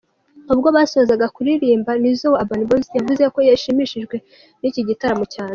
Ubwo 0.53 0.67
basozaga 0.77 1.25
kuririmba, 1.35 1.91
Nizzo 2.01 2.27
wa 2.33 2.39
Urban 2.41 2.61
Boy 2.67 2.81
yavuze 2.97 3.23
ko 3.33 3.39
yashimishijwe 3.49 4.15
n’iki 4.59 4.81
gitaramo 4.89 5.25
cyane. 5.35 5.49